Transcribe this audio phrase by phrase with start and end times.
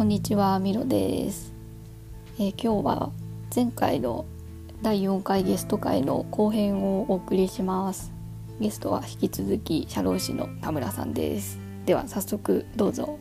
[0.00, 1.52] こんにちは、ミロです、
[2.38, 3.10] えー今日は
[3.54, 4.24] 前回の
[4.80, 8.10] 第4回ゲスト会の後編をお送りします。
[8.60, 11.58] ゲストは引き続き社労士の田村さんです。
[11.84, 13.18] では早速どうぞ。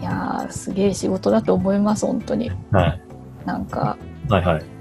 [0.00, 2.52] いやーすげえ仕事だと思います本当に。
[2.70, 3.00] はい。
[3.44, 3.98] なんか
[4.28, 4.73] はいはい。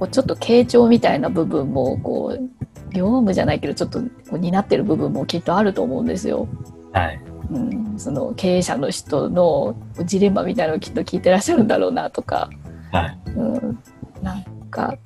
[0.00, 2.50] こうちょっと傾聴みたいな部分もこう
[2.92, 6.48] 業務じゃないけどちょっとこう担ってる部分もきっとあると思うんですよ。
[6.92, 7.20] はい。
[7.50, 12.48] うん、その経営者の人のジレンマみたいなのをきっと聞いてらっしゃるんだろうなとか、
[12.90, 13.18] はい。
[13.36, 13.78] うん、
[14.22, 14.96] なんか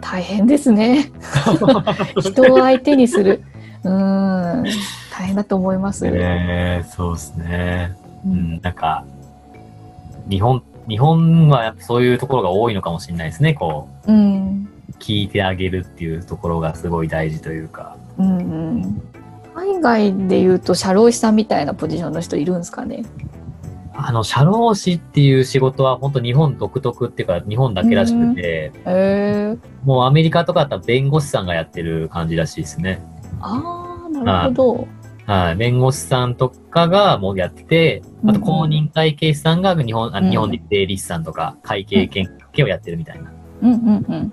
[0.00, 1.10] 大変ですね
[2.20, 3.42] 人を相手にする、
[3.82, 4.64] うん、
[5.10, 6.06] 大変だと思います。
[6.06, 7.96] えー、そうですね。
[8.26, 9.04] ううんん、なんか、
[10.28, 13.54] 日本、日本はやっぱそういうところが多いのかもしれないですね。
[13.54, 17.96] こうんう、聞いてあげるっていうところがすごい大事というか。
[18.18, 19.02] うんうん
[19.54, 23.04] 海外でいうと社労士さんみたいなポジションの人いるんですかね？
[23.92, 33.02] あの、社労士っていう仕事は本当日本独特っていうか、日本だけらしくて、へーもうアメリカとかだったら弁護士さんがやってる感じらしいですね。
[33.40, 34.88] ああなるほど。
[35.26, 35.56] はい。
[35.56, 43.32] 弁護士さんとかがもうやってて、あと公認会計士さんが日本、あうん日本で税理士さんとか会計研究をやってるみたいな。
[43.62, 44.32] うんうんうん。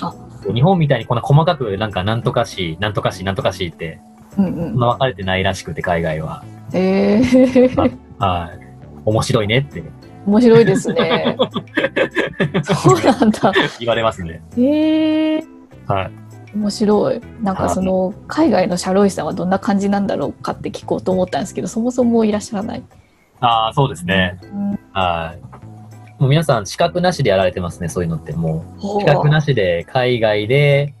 [0.00, 0.14] あ
[0.52, 4.00] 日本みたいにこんな細かくなんかなんとかし、なんとかし、なんとかしって、
[4.38, 4.54] うんうん。
[4.54, 6.44] そんな分かれてないらしくて、海外は。
[6.72, 8.66] えー、はい。
[9.04, 9.82] 面白いねって
[10.26, 11.36] 面白いですね。
[12.64, 13.52] そうなんだ。
[13.78, 14.42] 言われますね。
[14.56, 15.42] えー、
[15.86, 16.10] はい。
[16.56, 17.20] 面白い。
[17.42, 22.82] なんかはいその海外の社労士さんはどんな感じなんだろうかって聞こうと思ったんですけど、そもそもいらっしゃらない。
[23.40, 24.38] ああ、そうですね。
[24.42, 25.40] うん、はい。
[26.18, 28.32] もう皆さん資格なしでやられてますね、そういうのって。
[28.32, 30.94] もほうう、資格なしで海外で、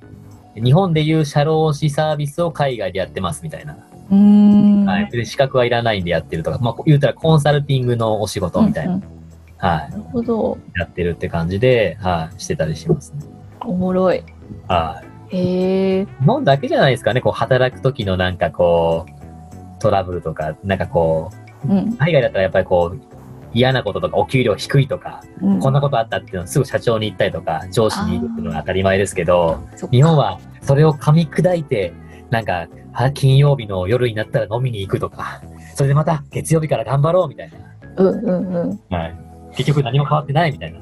[0.54, 3.76] 日本でいう社労士サービスを海外でやってますみたいな。
[4.10, 5.10] はい。
[5.10, 8.94] で資格はいらないんでやってるとか、まあ言うたらコンサルティングのお仕事みたいな。
[8.94, 9.16] うんうん
[9.58, 9.90] はい。
[9.90, 10.58] なるほど。
[10.76, 12.40] やってるって感じで、はい。
[12.40, 13.24] してたりしますね。
[13.60, 14.22] おもろい。
[14.68, 15.36] はい。
[15.36, 16.04] へえ。
[16.04, 21.30] 日本だけじゃないですかね、こう、働く時のなんかこう、トラブルとか、なんかこ
[21.66, 21.96] う、うん。
[21.96, 23.15] 海外だったらやっぱりこう、
[23.56, 31.92] 嫌なこととか、お給料低いとか、うん、こんなことあったっていうのをすぐ社長に言ったりとか、上司に言うっていうのが当たり前ですけど、日本はそれを噛み砕いて、
[32.30, 35.40] なんか、は金曜日の夜になったら飲みに行くとか、
[35.74, 37.50] それでまた月曜日から頑張ろうみたい
[37.96, 38.80] うんうんうん。
[38.90, 38.98] な。
[38.98, 39.16] はい。
[39.56, 40.80] 結局何も変わってないみたいな。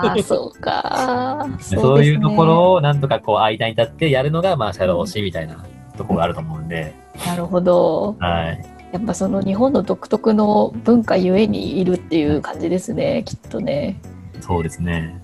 [0.00, 1.46] ああ、そうか。
[1.60, 2.46] そういうとこを。
[2.46, 5.64] ろをなんとかこう間に立ってやるのが、まあ、社労士みたいな
[5.96, 6.94] ところがあると思うんで、
[7.26, 8.16] なるほど。
[8.18, 8.77] はい。
[8.92, 14.00] やっぱその日本の独特の文化ゆえにいるっていう感じですね、きっとね。
[14.40, 15.20] そうですね。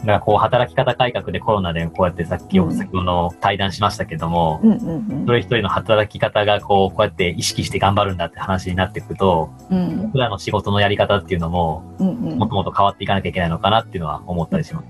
[0.00, 9.78] だからこう働き方改革でコロナでこうやってさっき、うん先ほどの対談しましたけども、うんうん一人一人の働き方がこう、こうやって意識して頑張るんだって話になっていくと、うん。
[9.78, 14.86] うん僕らの仕事のやり方っていうのも、うんうんもっともっと変わっていかなきゃいけないのかなっていうのは思ったりします。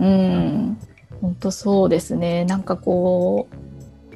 [0.00, 0.78] うん。
[1.20, 2.44] 本当そうですね。
[2.44, 3.56] なんかこう、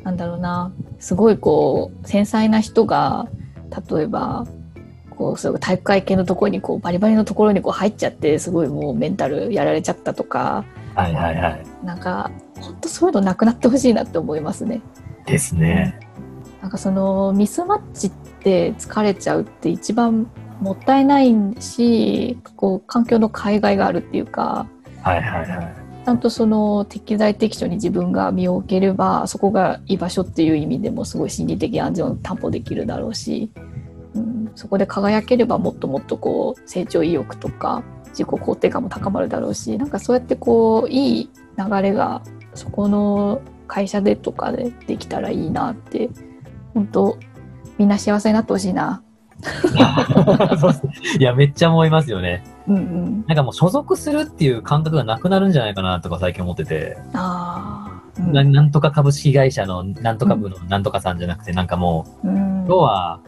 [0.04, 3.28] なんだろうな、すごいこう、繊細な人が、
[3.90, 4.46] 例えば、
[5.10, 11.64] こう、そう体育会系のところにこう、バリバリのところにこう入っちゃって、すごいもうメンタルやられちゃったとか、はいはいはい。
[11.84, 14.80] なんか、本当そういうのなくなってほしいなって思いますね。
[15.26, 15.98] ですね。
[16.60, 24.66] なんかそのミスマッチって疲れちゃうって一番もったいないしこう環境の海外があるっていうか
[25.02, 25.79] はいはいはい。
[26.04, 33.50] ちゃんとその適材適所に自分が身を置ければそこが居場所っていう意味でもすごい心理的安全を担保できるだろうし、
[34.14, 42.22] うん、そこで輝ければもっともっとこう成長意欲とか自己肯定感も高まるだろうしなんかそうやってこういい流れが
[42.54, 46.10] そこの会社でとかでできたらいいなって
[46.74, 47.18] 本当
[47.78, 49.02] みんな幸せになってほしいな。
[51.18, 52.44] いや、めっちゃ思いますよね。
[52.70, 58.32] うんうん、なんかもう所属するっていう感覚がなくなるんじゃないかなとか最近思ってて、あーうん。
[58.32, 62.36] ななんとか株式会社のなんとか部のなんとかさんじゃなくて、なんかもう、うん。
[62.36, 63.20] 今日は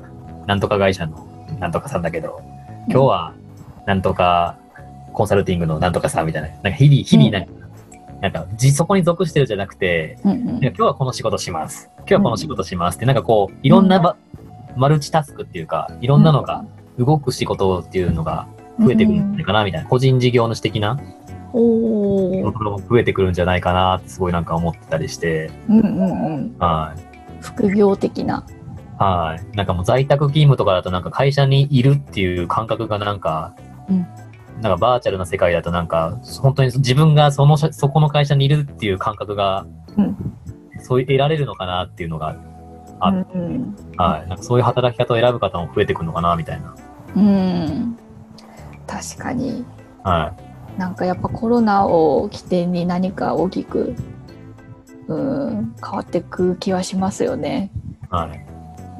[0.46, 1.26] なんとか会社の
[1.58, 2.40] なんとかさんだけど、
[2.88, 3.34] 今日は
[3.84, 4.56] なんとか
[5.12, 7.52] コンサルティングのなんとかさんみたいな、なんか日々、日々なんか、
[8.20, 10.38] なんかじそこに属してるじゃなくて、うんうん。
[10.38, 11.90] いや今日はこの仕事します。
[11.98, 14.16] 今日はこの仕事しますって、なんかこう、いろんなば、
[14.76, 16.64] マルチタスクっていうか、いろんなのが
[16.98, 18.46] 動く仕事っていうのが
[18.78, 20.98] 増えてくるんじゃないかなみたいな、個人事業主的な
[21.52, 27.00] おーところも増えてくるんじゃないかなってすごいなんか思ってたりして、うんうんうんはい。
[27.40, 28.46] 副業的な。
[28.98, 29.56] はい。
[29.56, 33.54] なんかもう在宅勤務とかだとなんか会社にいるっていう感覚がなんか、
[33.88, 34.06] うん
[34.60, 39.66] なんかバーチャルな世界だとなんか、本当に自分がその、そこの会社にいるっていう感覚が、
[39.96, 40.16] うん
[40.84, 42.36] そう得られるのかなっていうのが
[42.98, 44.28] あうんうんはい。
[44.28, 46.74] なんかそういう働き方を選ぶ方も増えてくるのかな、みたいな。
[47.16, 47.98] うん
[48.92, 49.64] 確かに
[50.02, 50.36] は
[50.76, 53.94] なんかやっぱコロナを起点に何か大きく
[55.08, 57.70] うん変わっていく気はしますよね。
[58.10, 58.14] い。
[58.14, 58.46] はい。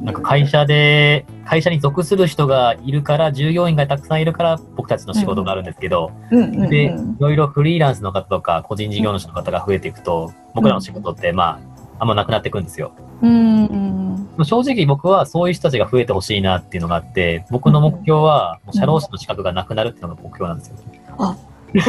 [0.00, 6.90] なんか会社で、会社に属する人がいるから、従業員がたくさんいるから、僕たちの仕事があるんですけど、で、い
[7.20, 11.71] ろいろフリーランスの方とか、個人事業主の方が増えていくと、僕らの仕事って、まあ、
[12.02, 12.92] あんまなくなっていくんですよ。
[13.22, 20.76] うんうん正直僕はそういう人たちが増えてほしいなっていうのがあって、僕の目標は、もう社労士の資格がなくなるっていうのが目標なんですよ。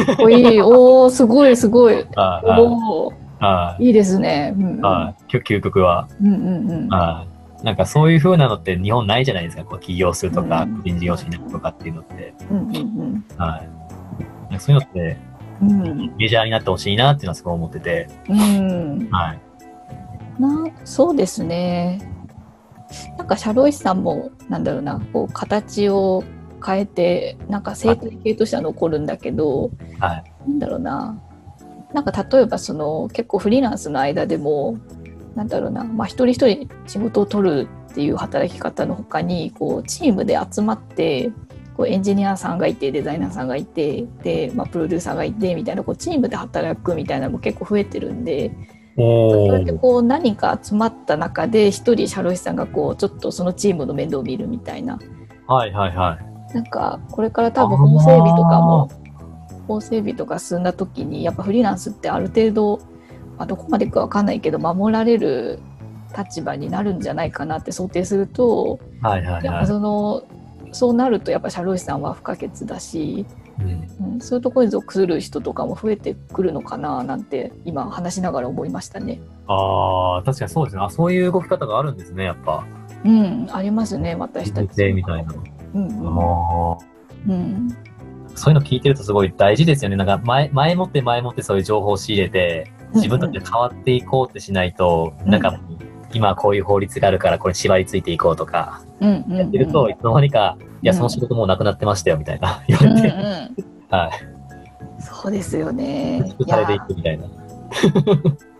[0.06, 4.54] かっこいいおーすごいすごいはいはいおーはいいですね。
[4.56, 5.32] うんうんはい。
[5.32, 6.06] 究究極は。
[6.22, 7.26] うんうんうんは
[7.60, 7.64] い。
[7.64, 9.64] なんかそういう風なのって日本ないじゃないですか。
[9.64, 12.34] こう起業するとか、人事業主になるとかっていうのって。
[12.50, 13.68] うんうんはい。
[14.50, 15.16] なんかそういうのって
[15.60, 18.08] うんうんメジャーになってほしいなっていうのはすごい思ってて。
[18.28, 19.40] うんはい。
[20.38, 22.10] なそうですね。
[23.18, 26.22] なんか社労士さんもなんだろうなこう形を
[26.64, 30.24] 変えてなんか生態系としては残るんだけど、はい。
[30.46, 31.20] なんだろうな
[31.92, 34.78] なんか例えばその結構フリーランスの間でも
[35.36, 41.30] なんだろうな、まあ、一人一人仕事を取るっていう働き方の他にこうチームで集まって
[41.76, 49.78] こうエンジニアさんがいてデザイナーさんがいてで、まあ、プロデューサーがいてみたいなこうチームで働くみたいなのも結構増えてるんでおそうやってー。
[49.78, 54.98] こう何か集まった中で一人社労士さんがこうちょっとそのチームの面倒を見るみたいな
[55.46, 56.18] はいはいは
[56.50, 56.54] い。
[56.54, 58.90] なんかこれから多分法整備とかも
[59.66, 62.78] 法整備とか進んだ時にやっぱフリーランスってある程度、
[63.36, 65.58] まあ、どこまでいくかわかんないけど守られる
[66.16, 70.24] 立場になるんじゃないかなって想定するとはいはいやっぱはその
[70.72, 73.26] そうなるとやっぱ社労士さんは不可欠だし、い。
[73.60, 79.20] うんうん、そういうところに属する人とかも増えてくるのかななんて今話しながら思いましたね。
[79.46, 80.82] ああ、確かにそうですね。
[80.82, 82.66] あ、そういう動き方があるんですね、やっぱ。
[83.04, 84.76] うん、ありますね私たち。
[84.76, 85.34] でみたいな。
[85.74, 86.78] うん
[87.28, 87.68] うん
[88.36, 89.96] そういうの聞いてるとすごい大事ですよね。
[89.96, 95.60] なんか前、前もって前もってそういう情報を仕入れて、自分たちで変わっていこうってしないと、うんなんか、
[96.12, 104.10] 今はこういう法律があるからこれ縛りついていこうとか、うんうんやってると、いつの間にか、いや、うんその仕事もうなくなってましたよ、みたいな 言われて、うんはい。
[105.02, 106.34] そうですよね。
[106.46, 107.26] されていくみたいな。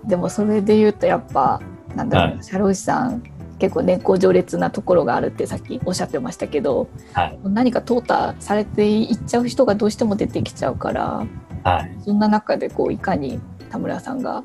[0.07, 1.61] でもそれで言うとやっぱ
[1.95, 3.23] なんだろう、はい社労士さん
[3.59, 7.39] 結構年功序列なところがあるってさっきおっしゃってましたけどはい。
[7.45, 11.27] 何か淘汰されていっちゃう人がどうしても出てきちゃうから
[11.63, 11.97] はい。
[12.05, 13.39] そんな中でこういかに
[13.71, 14.43] 田村さんが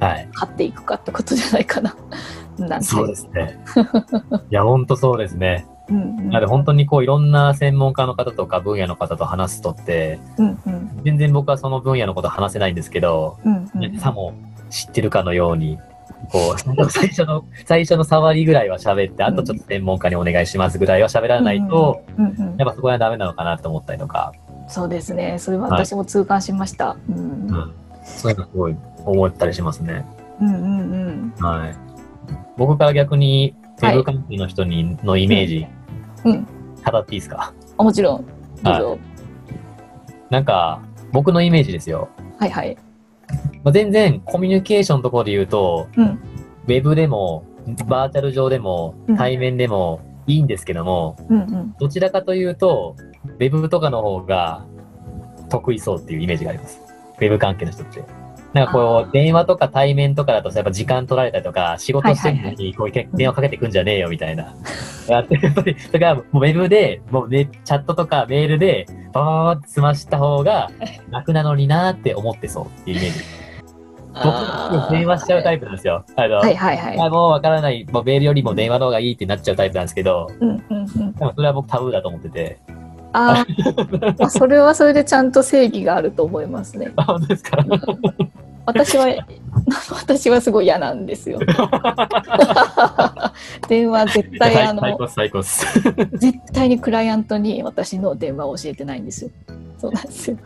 [0.00, 0.28] はい。
[0.34, 1.94] 勝っていくかってことじゃないかな。
[2.58, 3.58] なんてそうですね。
[4.50, 5.66] いや、ほんとそうですね。
[5.92, 6.30] うんうん。
[6.30, 11.00] なので本当にこういろんな専門家の方とか分野の方と話すとって、うんうん。
[11.04, 13.98] 全然僕はその分野のこと話せないんですけど、うんうん。
[13.98, 14.34] さも
[14.70, 15.78] 知ってるかのように、
[16.30, 24.32] こう、 最初の、最初の触りぐらいは喋って、あとちょっと専門家にお願いしますぐらいは喋らないと、うんうんやっぱそこはダメなのかなと思ったりとか、
[24.68, 25.38] そうですね。
[25.38, 26.96] それは私も痛感しました。
[27.08, 27.16] うん。
[27.16, 27.72] うん。
[28.04, 30.04] そういうのすごい思ったりしますね。
[30.40, 31.44] うんうんうん。
[31.44, 31.74] はい。
[32.56, 35.66] 僕から逆に、ウェブ関係の人に、のイメージ、
[36.24, 36.46] うん
[36.90, 38.26] 語っていいですかあもちろん
[38.62, 38.98] どうぞ。
[40.30, 40.80] なんか、
[41.12, 42.08] 僕のイメージですよ。
[42.38, 42.76] はいはい。
[43.62, 46.18] まあ、全然コミュニケーションのところで言うと、うん
[46.64, 47.44] ウェブでも、
[47.86, 54.64] バーチャル上でもうん、対面でもいいんですけども、うんうんどちらかというと、ウェブとかの方が
[55.48, 56.80] 得意そうっていうイメージがあります。
[57.18, 58.02] ウェブ関係の人って。
[58.54, 64.54] なんかこう、電話とか対面とかだとさ、やっぱ時間取られたりとか、仕事してるのはいにこうけ電話かけてくんじゃねえよみたいな。
[65.08, 70.70] やってると、だからもうウェブで、もうね、チャットとかメールで、バーバーって済ました方が
[71.10, 73.42] 楽なのになーって思ってそうっていうイメージ。
[74.12, 76.04] 僕、電話しちゃうタイプなんですよ。
[76.16, 77.00] あの、はいはいはい。
[77.00, 81.12] あもうわからない、もうメールよりも電話の方がいいってなっちゃうタイプなんですけど、うんうんうん。
[81.14, 82.58] でもそれは僕タブーだと思ってて。
[83.12, 86.92] あーあ、それはそれでちゃんと正義があると思いますね。
[86.96, 87.58] あ、本当ですか
[88.64, 89.06] 私は、
[89.90, 91.38] 私はすごい嫌なんですよ。
[93.68, 94.82] 電話絶対あの。
[96.12, 99.30] 絶対にクライアントに私の電話を教えてないんですよ。
[99.78, 100.36] そうなんですよ。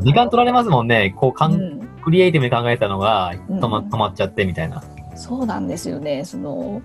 [0.00, 1.12] 時間取られますもんね。
[1.16, 4.82] こうか、うんん、クリエイティブに考えたのがうん止ま止まっちゃってみたいな。
[5.16, 6.24] そうなんですよね。
[6.24, 6.80] その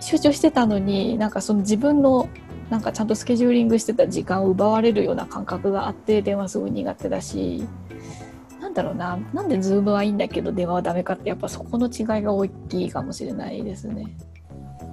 [0.00, 2.28] 集中してたのになんかその自分の
[2.70, 7.66] なんかちゃんとスケジューリングしてた時間を奪われるような感覚があって電話すごい苦手だし
[8.60, 14.16] なんだろうななんでズームはいいんだけど電話はダメかってやっぱそこの違いが大きいかもしれないですね。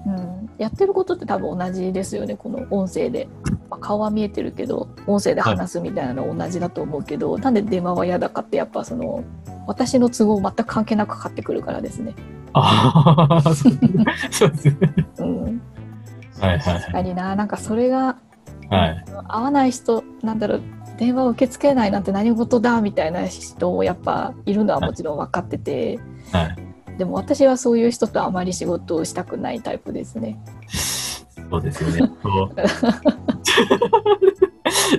[0.06, 3.28] うん、やってることって多分同じですよねこの音声で
[3.70, 9.24] まあ顔は見えてるけど音声で話すみたいなの同じだと思うけど、なんで電話は嫌だかってやっぱその
[9.68, 12.16] 私の都合全く関係なくかかってくるからですね。
[12.54, 13.74] ああ、そう
[14.32, 14.76] そうですね。
[15.20, 15.62] うん、
[16.42, 18.18] はいはい確かにななんかそれが
[18.70, 19.06] はい。
[19.28, 20.62] 合わない人なんだろう
[20.98, 26.00] 電話を受け付けないなんて何事だみたいな人もやっぱいるのはもちろん分かってて、
[26.32, 26.98] はい。
[26.98, 30.40] でも私はそういう人とあまり仕事をしたくないタイプですね。
[31.50, 32.02] そうですよね。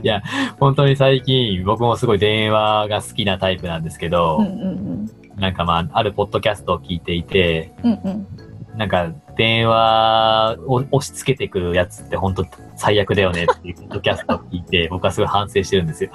[0.03, 0.23] いや、
[0.59, 8.27] 本当に最近、僕もすごい電話が好きなタイプなんですけど、うんうんなんかまあ、あるポッドキャストを聞いていて、うんうんうん
[8.77, 16.11] なんか、電話を押し付けてくるやつって本当最悪だよねっていうポッドキャストを聞いて、 僕はすごい反省してるんですよ。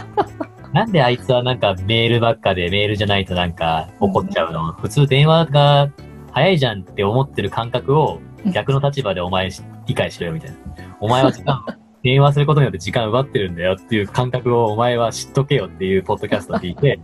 [0.72, 5.90] なんであいつはなんかメールばっかでメールじゃないとなんか怒っちゃうの、普通電話が
[6.30, 9.50] 早いじゃんって思ってる感覚を逆の立場でお前
[9.86, 10.56] 理解しろよみたいな。
[11.00, 11.62] お前は時間、
[12.02, 16.98] 電話することによって時間奪ってるんだよっていう感覚をお前は知っとけよっていうポッドキャストを聞いて、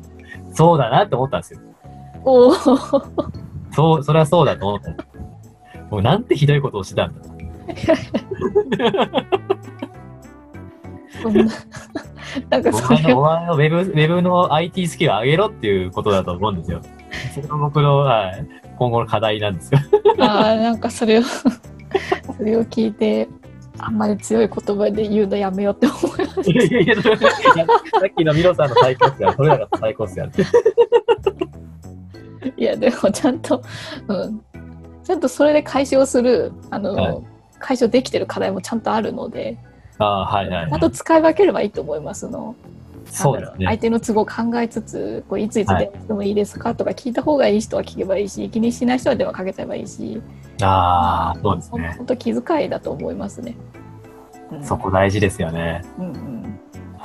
[0.52, 1.60] そうだなって思ったんですよ。
[2.24, 2.54] おお
[3.72, 4.90] そう、それはそうだと思った。
[5.90, 7.22] もうなんてひどいことをしてたんだ。
[11.22, 11.44] そんな
[12.50, 16.80] なんかおそれを前のお前のウェブ、ウェブの IT スキルを上げろっていうことだと思うんですよ。
[17.34, 18.46] それが僕の、はい、
[18.78, 19.80] 今後の課題なんですよ。
[20.18, 21.48] あーなんかそれをそ
[22.40, 23.28] れを聞いて
[23.78, 27.16] あんまり強い言葉で言うのやめようって思いましいやいやいや、いやさ
[28.06, 29.32] っきのミロさんの最高っすよ。
[29.36, 30.28] それらが最高っすよ。
[32.52, 33.62] たいやでもちゃんと、
[34.08, 34.42] うん、
[35.04, 39.58] ちゃんとそれで解消するあの、はい解消できてる課題もちゃんとあるので
[39.98, 42.54] ああ、はいはい、ちゃんと使い分ければいいと思いますの。
[43.10, 43.66] そうですね。
[43.66, 50.20] 相手の都合を考えつつこういついつ電話してもいいですかとか聞いた方がいい人は聞けばいいし気にしない人は電話かけちゃえばいいし
[50.62, 51.94] ああ、そうですね。
[51.96, 53.56] 本当気遣いだと思いますね。
[54.52, 55.82] うんそこ大事ですよね。
[55.98, 56.57] うんうん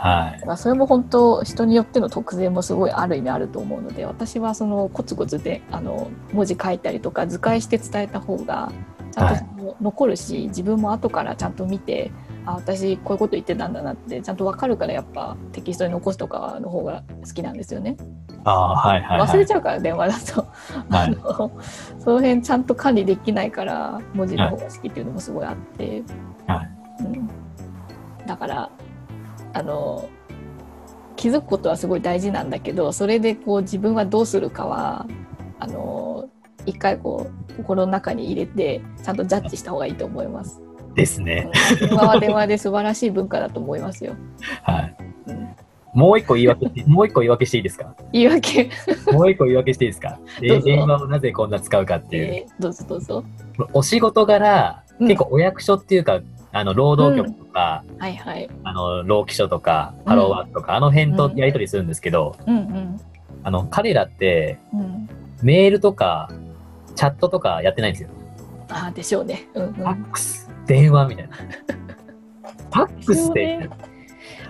[0.04, 0.46] はい。
[0.46, 8.70] まあ、それも本当人によっての特性もすごいある意味あると思うので私はそのコツコツであの文字書いたりとか図解して伝えた方が
[9.12, 12.12] ちゃんとその残るし、自分も後からちゃんと見て
[12.46, 17.96] あ私こういうこと言ってたんだなってちゃんと分かるからやっぱテキストに残すとかの方が好きなんですよね。
[18.44, 19.30] ああ、はいはい、はい。
[19.30, 20.48] 忘れちゃうから電話だと、はい
[20.92, 21.52] あの
[22.00, 26.04] その辺ちゃんと管理できないから文字の方が好きっていうのもすごいあって、
[26.46, 26.70] はい
[27.00, 27.30] うん、
[28.28, 28.70] だから
[29.54, 30.10] あの
[31.16, 35.06] 気づくことはすごい大事なんだけどそれでこう自分はどうするかは
[35.60, 36.28] あの
[36.66, 40.62] 一回こう心の中に入れてちゃんとジャッジした方がいいと思います。
[40.96, 41.50] ですね。
[41.82, 44.16] うん電話は電話で素晴らしい文化だと思いますよ。
[44.64, 44.96] はい。
[45.28, 45.50] うん
[45.94, 47.96] もう一個言い訳 もう一個言い訳していいですか？
[48.12, 48.72] 言い訳、
[49.12, 50.20] もう一個言い訳していいですか？
[50.42, 52.24] 電話をなぜこんな使うかっていう。
[52.34, 53.24] えーどうぞどうぞ。
[53.74, 56.20] お仕事柄、うん結構お役所っていうか、
[56.54, 58.48] あの、労働局とか、はいはい。
[58.64, 63.02] あの、労基署とか、ハローワークとか、あの辺とやり取りするんですけど、うんうん
[63.44, 65.10] あの、彼らって、うん。
[65.42, 66.30] メールとか、
[66.96, 68.10] チャットとかやってないんですよ。
[68.70, 69.48] ああでしょうね。
[69.56, 71.36] うんうんファックス、電話みたいな。
[71.36, 73.93] ファックスで、うん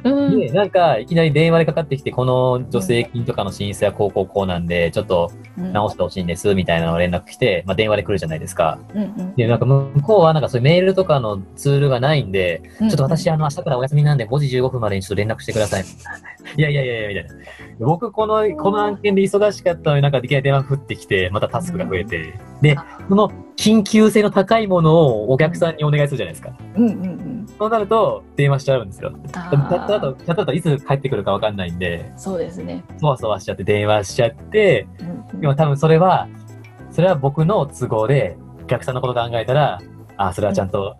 [0.03, 0.39] うん。
[0.39, 8.79] で、なんか、いきなり電話でかかってきて、この助成金とかの申請はこうこうこうなんで、ちょっと直してほしいんです、みたいなのを連絡来て、まあ電話で来るじゃないですか。
[8.93, 9.36] うんうん。
[9.36, 12.89] で、なんか向こうはなんかそういうメールとかのツールがないんで、うん。
[12.89, 15.83] ちょっと私、あの、明日からお休みなんで、5時15分までにちょっと連絡してください。
[16.57, 17.45] いやいやいやいや、みたいな。
[17.79, 22.77] 僕、この、この案件で忙しかったのになんか、いきなり電話降ってきて、またタスクが増えて、で、
[23.10, 23.31] その
[23.63, 26.53] 緊急性の高いものをお客さんにお願いするじゃないですか。
[26.75, 29.13] うんうんうんそうなると、電話しちゃうんですよ。
[29.34, 32.84] あチャットだーと、チャットだといつ帰ってくるかわかんないんで、そうですね。
[32.98, 36.27] そわそわしちゃって電話しちゃって、うんうんでも多分それは、
[36.91, 39.79] それは僕の都合で、お客さんのこと考えたら、
[40.17, 40.98] あ、それはちゃんと、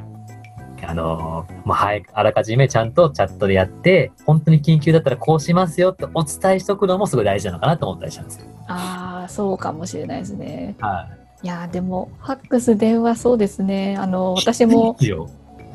[0.86, 8.46] あのー、まあ、はい、あらかじめちゃんとチャットでやって、本当に緊急だったらこうしますよってお伝えしとくのもすごい大事なのかなと思ったりしたんですよ。
[8.68, 10.76] ああそうかもしれないですね。
[10.80, 13.96] はいやーでもファックス電話そうですね。
[13.98, 14.42] あのい。
[14.42, 14.98] 私も。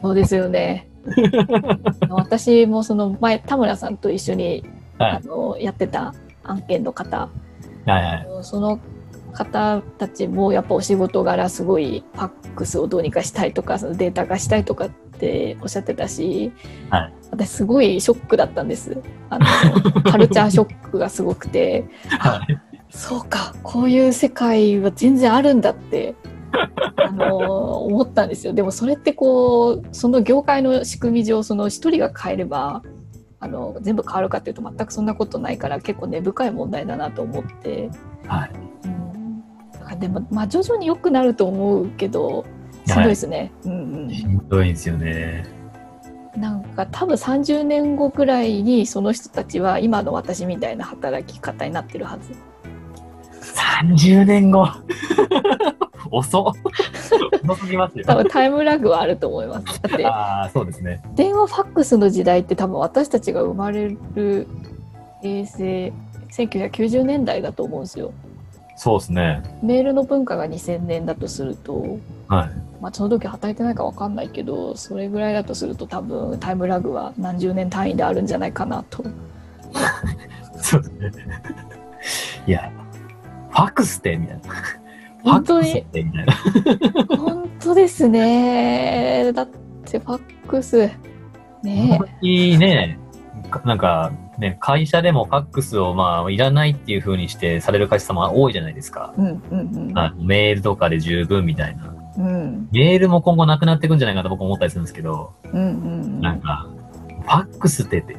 [0.01, 0.89] そうですよね。
[2.11, 4.65] 私もその前田村さんと一緒に、
[4.99, 7.29] はいあのやってた案件の方
[7.87, 8.27] はいはい。
[8.43, 8.79] その
[9.33, 16.53] 方たちもやっぱお仕事柄すごいファックスをどうにかしたいとかそのデータ化したいとかっておっしゃってたし、
[16.91, 22.68] はい私すごいショックだったんですあのカルチャーショックがすごくてはい。
[22.91, 26.15] そうかこういう世界は全然あるんだって
[26.97, 32.83] あの思ったんですよでもそれってこうその業界の仕組み上その一人が変えれば
[33.41, 37.91] あの全部変わるかっていうと全くそんなことないから結構根深い問題だなと思って。
[38.27, 38.51] はい。
[38.85, 38.99] うん
[39.99, 42.45] でもまあ徐々に良くなると思うけど
[42.87, 43.53] しんどいですね。
[43.65, 45.47] うんしんどいんですよね。
[46.37, 52.33] なんか多分30年後くらいにその人たちは今の私みたいな働き方になってるはず。
[53.83, 54.69] 30年後
[56.11, 56.53] 遅っ
[57.49, 58.05] 遅すぎますよ。
[58.07, 59.83] 多分タイムラグはあると思います。
[59.83, 61.03] だってああ、そうですね。
[61.15, 64.47] 電話ファックスの時代って多分私たちが生まれる
[65.23, 65.93] 平成
[66.31, 68.13] 1990年代だと思うんですよ。
[68.77, 69.43] そうですね。
[69.63, 72.51] メールの文化が2000年だとすると、はい。
[72.81, 79.03] まあ、その時働いてないか分かんないけどそれぐらいだとすると多分タイムラグは何十年単位であるんじゃないかなと。
[80.63, 81.43] そうですね。
[82.47, 82.71] いや、
[83.51, 84.43] ファックスってみたいな。
[85.23, 85.71] 本当に？
[85.73, 86.33] ファックスってみたいな。
[87.17, 89.33] 本当ですね。
[89.35, 89.49] だっ
[89.85, 90.91] てファックス
[91.63, 92.99] ねいいね。
[93.51, 99.13] かなんか、ね、会社でもファックスをまあ、いらないっていう風にしてされる会社さんも多いじゃないですか。
[99.17, 99.21] え。
[99.21, 99.57] うんう
[99.93, 101.95] んあメールとかで十分みたいな。
[102.17, 102.27] うん。
[102.27, 106.67] うんメールも今後なくなっていくんじゃないかなと僕思ったりするんですけど、うんうんなんか、
[107.23, 108.17] ファックスってって、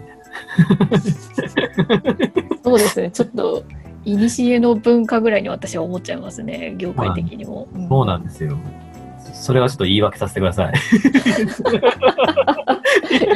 [2.63, 3.11] そうですね。
[3.11, 3.63] ちょっと
[4.03, 6.75] 古の文化ぐらいに私は思っちゃいますね。
[6.77, 7.67] 業界的にも。
[7.89, 8.57] そうなんですよ。
[9.33, 10.73] それはちょっと言い訳させてください。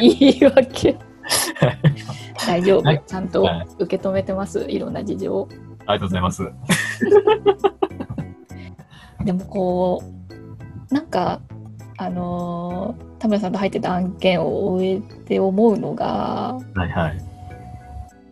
[0.00, 0.96] 言い訳。
[2.46, 4.66] 大丈夫、はいちゃんとはい受け止めてます。
[4.68, 5.48] いろんな事情を。
[5.86, 6.42] ありがとうございます。
[9.24, 10.02] でもこ
[10.90, 11.40] うなんか
[11.96, 17.18] あのー田村さんと入ってた案件を終えて思うのがはいはい。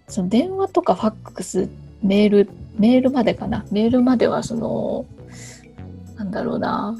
[0.06, 1.70] その電話とかファックス
[2.02, 3.64] メールメールまでかな？
[3.70, 5.06] メールまではその
[6.16, 6.96] なんだろうな。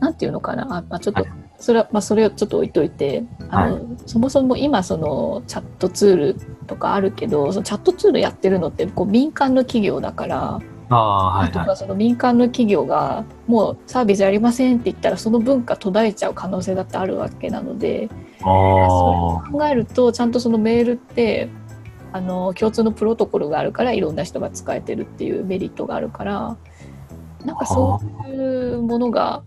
[0.00, 0.62] なんていうのかな？
[0.64, 1.32] あ、まあ、ちょっと、はい。
[1.58, 10.60] それは、まあ、それをちょっと置いといてあの、そもそも今そのチャットツールとかあるけどそのチャットツールやってるのってこう民間の企業だから。
[10.90, 11.52] ああ、はいはい。
[11.52, 21.48] とかその民間の企業がもうサービスやりませんって言ったらその文化途絶えちゃう可能性だってあるわけなのであそれを考えるとちゃんとそのメールって
[22.14, 26.56] あの共通のプロトコルがあるからいろんな人が使えてるっていうメリットがあるから
[27.44, 29.42] なんかそういうものが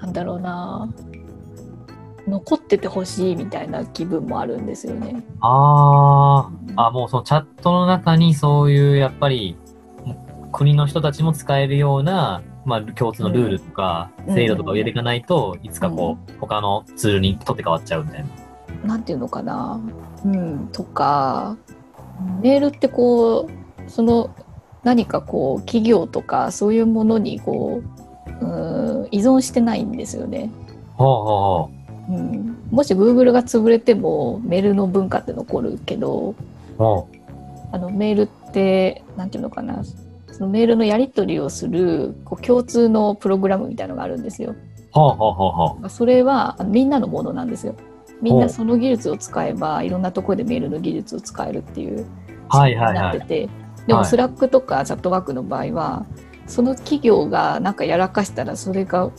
[0.00, 0.88] なんだろうな
[2.28, 5.24] 残っててほしいみたいな気分もあるんですよね。
[5.40, 6.72] あー。
[6.76, 9.56] あ、もうそのチャットの中にそういうやっぱり
[10.52, 14.34] 国の人たちも使えるような、まあ、共通のルールとかうん。
[14.36, 18.24] 制度とかを入れていかないと、いつかこう、他のツールに取って変わっちゃうみたい
[18.84, 18.86] な。
[18.86, 19.80] なんていうのかな、
[20.24, 21.56] うん、とか
[22.40, 23.48] メールってこ
[23.86, 24.30] うその
[24.84, 27.82] 何かこう企業とかそういうものにこ
[28.40, 30.50] ううん依存してないんですよね。
[30.94, 31.70] ほうほうほ
[32.10, 36.34] うん、もし Google が潰れてもメールの文化って残るけどう。
[36.78, 37.08] ほ
[37.72, 39.82] あのメールってなんていうのかな
[40.30, 44.50] そのメールのやり取りをするこう共通のプログラムみたいのがあるんですよ。
[44.50, 44.56] う
[44.90, 45.80] ほうほうほうほう。
[45.80, 47.74] まあそれはみんなのものなんですよ。
[48.22, 52.06] みんなその技術を使えばいろんなところでメールの技術を使えるっていう
[52.48, 52.94] はいはいはい。
[52.94, 53.48] なってて、
[53.86, 54.08] でもはい。
[54.08, 56.06] Slack とか Chatwork の場合は
[56.46, 59.10] その企業がなんかやらかしたらそれが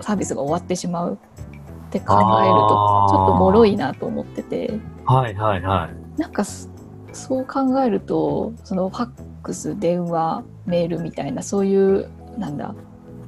[0.00, 4.78] サービスが終わってしまうって考えるとちょっと脆いなと思ってて。
[5.04, 6.20] はいはいはい。
[6.20, 6.68] なんかそ
[7.12, 9.08] そう考えるとそのファッ
[9.42, 12.74] クス電話メールみたいなそういうなんだ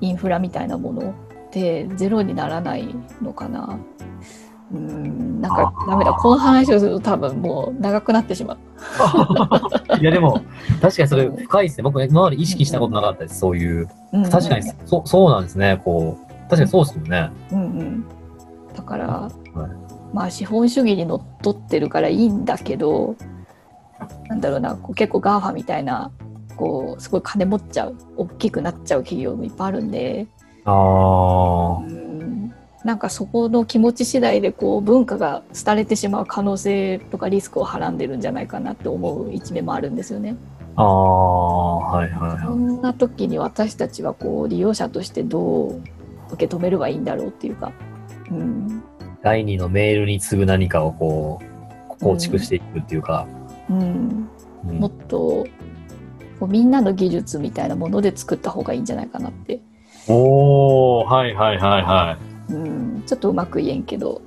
[0.01, 3.79] インフラみたいなものってゼロにならないのかな。
[4.73, 8.59] うーんなんかダメだこの話をすると多分もう長くなってしまう。
[10.01, 10.41] いやでも、
[10.81, 11.83] 確かにそれ深いですね。
[11.83, 13.41] 僕今まで意識したことなかったです。
[13.41, 13.89] そういう。
[14.13, 15.81] うん確かにそそうなんですね。
[15.85, 16.25] こう。
[16.45, 17.31] 確かにそうですよね。
[17.53, 18.05] うんうん、
[18.77, 19.31] だから、
[20.13, 23.17] まあ資本主義にのっとってるからいいんだけど
[24.29, 26.11] なんだろうなこう結構 GAFA みたいな
[26.57, 30.27] こうすごい金持っちゃう大きくなっちゃう企業もいっぱいあるんで、
[30.65, 31.79] ああ。
[31.79, 32.14] うん、
[32.85, 40.37] なんかそこの気持ち次第でこう文化が廃れてしまう可能性とかリスクをはらんでるんじゃないかなって思う一面もあるんですよね。
[40.77, 42.59] ああ、はいはいそはい。
[42.59, 45.83] んな時に私たちはこう利用者としてどう
[46.33, 47.73] 受け止めればいいんだろうっていうか。
[48.31, 48.83] うん
[49.23, 51.41] 第二のメールに次ぐ何かをこ
[51.99, 53.27] う、構築していくっていうか。
[53.71, 54.29] うん
[54.69, 55.47] うんもっと
[56.41, 59.61] こうみんなの技術みたいなもので作った方がいいんじゃないかなって、
[60.09, 62.19] おー、はいはいはいは
[62.51, 64.21] うん、ちょっとうまく言えんけど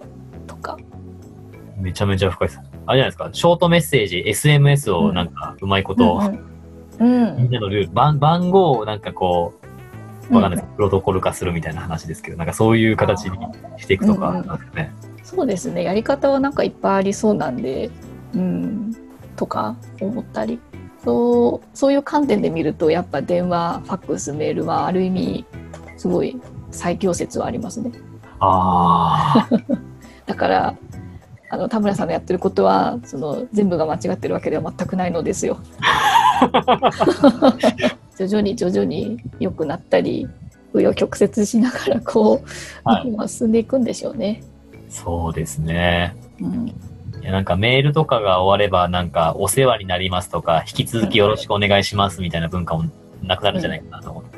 [0.47, 0.77] とか、
[1.77, 1.81] い。
[1.81, 2.59] めちゃめちゃ深いです。
[2.59, 6.19] あれじゃないですか、ショートメッセージ、SMS をなんかうまいこと、
[6.99, 9.53] うんみんなのルール、番番号をなんかこ
[10.31, 13.37] う、わかんないです、プロトコル化するみたいな話ですけど、なんかそういう形に
[13.77, 14.91] していくとかなんですかね。
[15.27, 17.91] そうですねやり方はなんかいっぱいありそうなんで、
[18.33, 18.95] うん、
[19.35, 20.57] とか思ったり
[21.03, 25.45] そうそういう観点で見るとやっぱ電話ファックスメールはある意味
[25.97, 26.39] すごい
[26.71, 27.91] 最強説はありますね。
[28.39, 29.49] ああ、
[30.25, 30.75] だから
[31.49, 35.57] あの田村さんのやってることはその全部が間違ってるわけでは全くないのですよ。
[38.17, 40.27] 徐々に徐々に良くなったり
[40.73, 42.47] 紆余曲折しながらこう、
[42.83, 44.43] はい進んでいくんでしょうね。
[44.89, 46.15] そうですね。
[46.41, 46.73] うん、い
[47.23, 52.85] やなんかメールとかが終われば、なんかお世話になりますとか、引き続きよろしくお願いしますみたいな文化も
[53.23, 54.37] なくなるんじゃないかなと思って。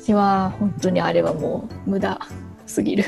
[0.00, 2.18] 私は本当にあれはもう無駄
[2.66, 3.04] すぎる。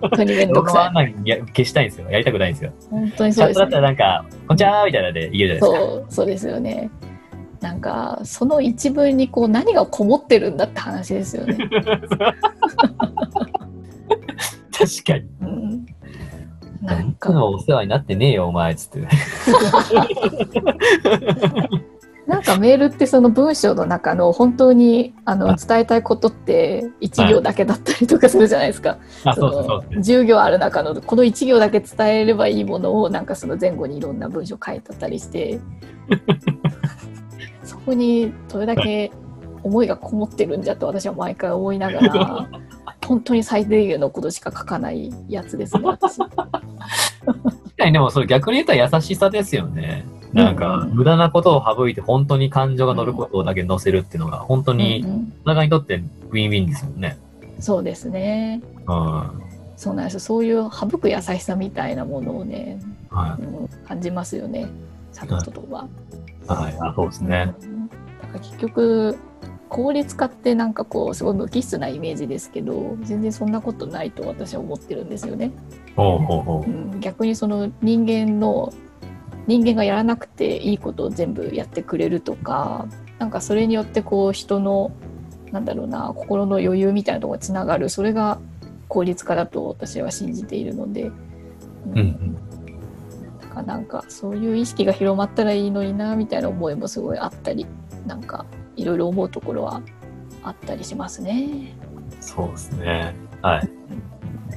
[0.00, 0.84] 本当に面倒くさい。
[0.86, 2.10] 僕はあんなにや消したいんですよ。
[2.10, 2.72] やりたくないんですよ。
[2.90, 3.88] 本当にチそうですねだったら。
[3.88, 5.86] なんか、こんにちはみたいなので言えるじゃないですか。
[5.88, 6.90] そうそうですよね。
[7.60, 11.56] なんかその一文にこう何がこもってるんだって話ですよね。
[14.70, 15.24] 確かに。
[15.40, 15.86] うん、
[16.82, 19.00] なんかお世話になってねえよ、お前、つって。
[22.26, 28.98] なんかメールってその文章の中の本当にあのはい伝えたいことって1行だけだったりとかするじゃないですか。
[29.24, 30.22] あ、そのうですね。
[30.22, 35.60] 10行ある中のこの1行だけ伝えればいいものをなんかその前後にいろんな文章書いてあったりして
[37.62, 39.12] そこにどれだけ
[39.62, 42.48] 思いがこもってるんじゃと私は毎回思いながら
[43.06, 46.18] 本当に最低限のことしか書かないやつですね私。
[46.18, 46.30] 確
[47.76, 50.04] かにでもそれ逆に言ったら優しさですよね。
[50.36, 55.04] なんか、無駄なことを省いて本当に感情が乗ることだけ乗せるっていうのが、本当に
[55.44, 57.18] お互いにとってウィンウィンですよね。
[57.58, 58.94] そうですねうん。
[58.94, 59.32] は
[59.78, 62.78] そうなんですそういう省く優しさみたいなものをね、
[63.10, 63.42] い。
[63.42, 64.68] うん感じますよね
[65.12, 65.88] チャットとは。
[66.46, 66.76] はい。
[66.80, 67.54] あ、そうですね。
[67.62, 69.16] うんだから結局
[69.68, 75.50] 効率化ってなんかこうすごい無機質なイメージですけど全然そんなことないと私は思ってるんですよね。
[75.96, 76.70] ほうほうほう。
[76.70, 78.72] ん、逆にその人間の
[79.46, 82.86] 人間がやらなくていいことを全部やってくれるとか
[83.18, 84.90] なんかそれによってこう人の
[85.52, 88.38] なんだろうな心の余裕みたいなところがつながるそれが
[88.88, 91.12] 効率化だと私は信じているので、う
[91.86, 92.34] うんうん。
[93.40, 97.66] だからなんかそういう意識が広まったらいいのになみたいな思いもすごいあったり
[98.06, 99.82] なんかいろいろ思うところは
[100.42, 101.74] あったりしますね。
[102.20, 103.14] そうですね。
[103.42, 103.68] はい。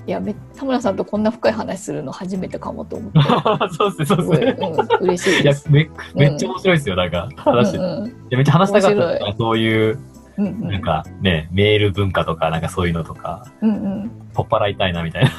[0.09, 3.19] いやめ田村さんとこんな深い話するの初めてかもと思って
[3.77, 4.57] そうですね、そうですね。
[4.99, 7.83] うん、嬉しいです。、めめっちゃ面白いですよ、なんか、話してて。
[7.83, 9.99] うんうんいやめっちゃ話したかったそういう、
[10.39, 13.73] うんうんなんかね、メール文化とか、なんかそういうのとか、うんう
[14.05, 15.29] ん、取っ払いたいなみたいな。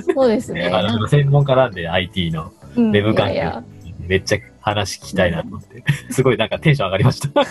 [0.00, 0.70] そうですね。
[0.72, 3.64] あの専門家なんで IT のうんウェブ関係いやいや
[4.06, 7.42] めっちゃ話聞きたいなと思って、すごいなんかテンション上がりました。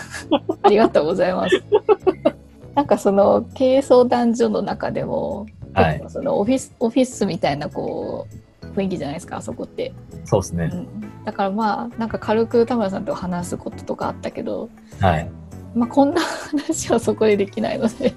[0.64, 1.62] ありがとうございます。
[2.74, 5.46] なんかその経営相談所の中でも、
[5.82, 9.92] はいそのオフィスオフィスみたいなこう雰囲気じゃないですかあそこって。
[10.24, 10.76] そうですねう。
[10.76, 14.68] ん、だからまあなんか軽く田村さんと話すこととかあったけど、
[15.00, 15.30] はい。
[15.74, 18.14] まあ、こんな話はそこでできないので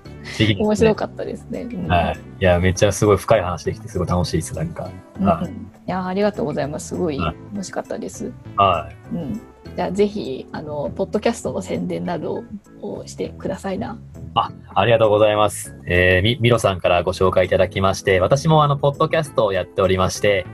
[0.58, 1.64] 面白かったですね。
[1.64, 2.20] うんはい。
[2.40, 4.84] いや、めっちゃすごい深い話できて、すごい楽しいです、なんか。
[5.20, 6.90] はうんうんいやありがとうございます。
[6.90, 8.32] すごい楽しかったです。
[8.56, 9.16] はい。
[9.16, 9.42] うん、
[9.76, 12.44] じゃあぜひあのポッドキャストの宣伝など
[12.82, 13.98] をしてくださいな。
[14.36, 15.76] あ、ありがとうございます。
[15.86, 20.46] えー、み、みろさんからご紹介いただきまして、私もあの、ポッドキャストをやっておりまして、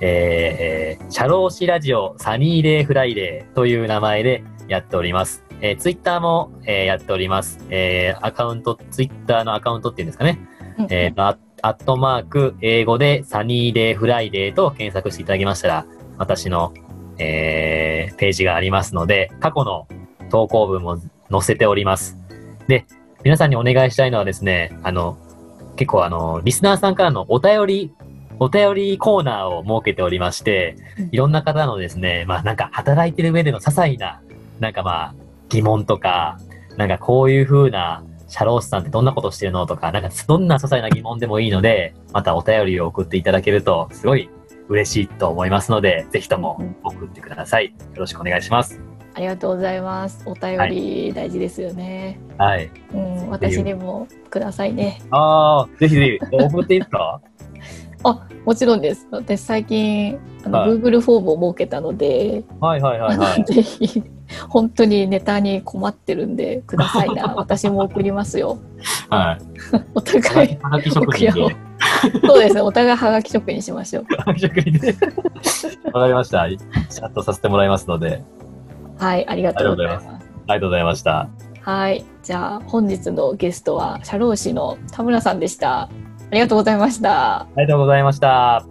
[0.00, 5.44] えー、えー社労士ラジオ Sunny Day Friday という名前でやっております。
[5.60, 7.58] えー、ツイッターも、えーやっております。
[7.70, 10.38] えー、アカウント、ツイッターのアカウントっていうんですかね。
[10.78, 15.86] うんえーアットマーク、英語で Sunny Day Friday と検索していただきましたら、
[16.18, 16.74] 私の、
[17.18, 19.88] えーページがありますので、過去の
[20.30, 20.98] 投稿文も
[21.30, 22.18] 載せております。
[22.68, 22.84] で、
[23.24, 25.16] 皆さんにお願いしたいのはですね、あの、
[25.76, 27.92] 結構あの、リスナーさんからのお便り、
[28.38, 34.20] お便りコーナーを設けておりましてうん、いろんな方のですね、まあなんか働いてる上での些細な、
[34.60, 35.14] なんかまあ
[35.48, 36.38] 疑問とか、
[36.76, 44.28] なんかこういう風な社労士さんってどんなことしてるのとか、なんかどんな些細な疑問でもいいので、またお便りを送っていただけると、すごい
[44.68, 47.66] 嬉しいと思いますので、ぜひとも送ってください。
[47.66, 48.93] よろしくお願いします。
[49.14, 50.22] ありがとうございます。
[50.26, 52.18] お便り大事ですよね。
[52.36, 52.70] はい。
[52.92, 55.00] うん、私にもくださいね。
[55.10, 57.20] ああ、ぜひぜひ、 送っていいですか？
[58.06, 59.06] あ、もちろんです。
[59.10, 64.02] 私最近あの、はい Google フォームを設けたので、はいはいはいはあのぜひ
[64.48, 67.34] 本当にネタに困ってるんでくださいな。
[67.38, 68.58] 私も送りますよ。
[69.10, 69.14] い。
[69.14, 69.44] はい。
[69.94, 70.58] お互い。
[70.60, 71.56] はがき職人で。
[72.26, 72.60] そうですね。
[72.60, 74.04] お互いはがき職にしましょう。
[74.16, 74.94] はがき職人で。
[75.92, 76.46] わかりました。
[76.48, 78.22] チャットさせてもらいますので、
[78.98, 80.06] はい、ありがとうございます。
[80.06, 81.28] ありがとうございました。
[81.60, 85.82] はい、じゃあ本日のゲストは社労士の田村さんでした。
[85.82, 85.90] あ
[86.30, 87.40] りがとうございました。
[87.40, 88.66] ありがとうございました。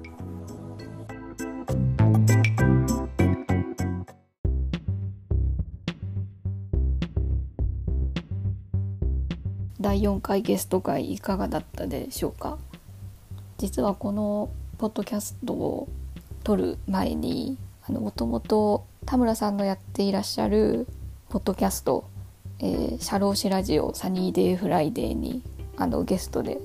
[9.80, 12.58] 第4回ゲスト回いかがだったでしょうか？
[13.58, 15.88] 実はこのポッドキャストを
[16.44, 17.58] 録る前に
[17.88, 20.88] もともと田村さんのやっていらっしゃる
[21.30, 22.06] ポッドキャスト
[22.60, 25.42] 「えー、社労士ラジオ Sunny Day Friday に」
[25.76, 26.60] あのゲストで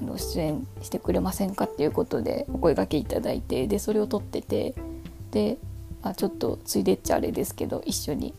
[0.00, 4.74] あの出演してくれませんかっていうことでお声がけいただいてでそれを録ってて
[5.32, 5.58] で、
[6.02, 8.34] まあ、ちょっとついでっちゃあれですけど一緒に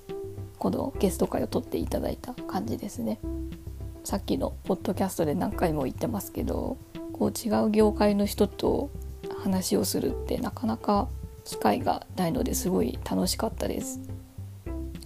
[0.58, 3.20] このゲスト回を録っていただいた感じですね。
[4.06, 6.78] さっきのポッドキャストで何回も言ってますけど
[7.14, 8.90] こう違う業界の人と
[9.44, 11.08] 話をするってなかなか
[11.46, 14.00] 機会がないのですごい楽しかったです。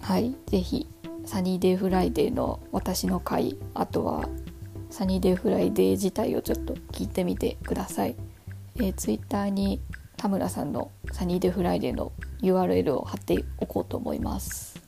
[0.00, 0.86] はい、ぜひ
[1.24, 4.28] Sunny Day Friday の私の回あとは
[4.90, 8.16] Sunny Day Friday 自体をちょっと聞いてみてください。
[8.76, 9.80] えー、ツイッターに
[10.16, 14.80] 田村さんの Sunny Day Friday の URL を貼っておこうと思います。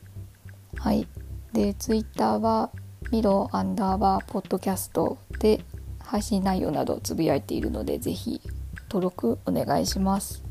[0.77, 1.07] はい。
[1.53, 2.71] で、ツイッターは
[3.11, 5.61] ミロアンダーバーポッドキャストで
[5.99, 8.41] 配信内容などつぶやいているのでぜひ
[8.89, 10.50] 登録お願いします。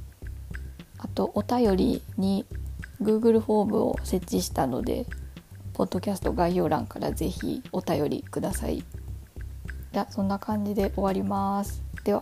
[1.00, 2.46] あとお便りに
[3.02, 5.06] Google フォームを設置したので
[5.74, 8.84] ポッドキャスト概要欄からぜひお便りください。
[9.92, 11.82] じゃそんな感じで終わります。
[12.04, 12.22] では。